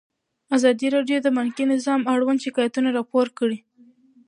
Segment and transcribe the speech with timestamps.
[0.55, 3.57] ازادي راډیو د بانکي نظام اړوند شکایتونه راپور کړي.